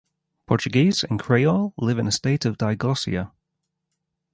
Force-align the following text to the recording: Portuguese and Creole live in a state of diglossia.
Portuguese 0.47 1.03
and 1.03 1.19
Creole 1.19 1.75
live 1.77 1.99
in 1.99 2.07
a 2.07 2.11
state 2.11 2.43
of 2.45 2.57
diglossia. 2.57 3.31